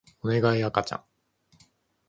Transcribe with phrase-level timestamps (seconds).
[0.23, 1.03] おねがい赤ちゃん